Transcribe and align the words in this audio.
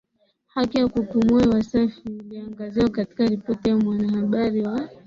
haki 0.47 0.77
ya 0.77 0.87
kupumua 0.87 1.41
hewa 1.41 1.63
safi 1.63 2.01
iliangaziwa 2.05 2.89
katika 2.89 3.25
ripoti 3.25 3.69
ya 3.69 3.77
Mwanahabari 3.77 4.61
wa 4.61 4.89